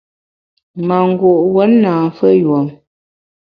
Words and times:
Mangu’ 0.87 1.31
wuon 1.53 1.71
na 1.83 1.91
mfeyùom. 2.07 2.67